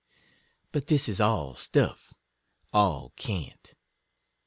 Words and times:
But 0.71 0.87
this 0.87 1.07
is 1.07 1.21
all 1.21 1.53
stuff— 1.53 2.15
all 2.73 3.13
cant. 3.17 3.75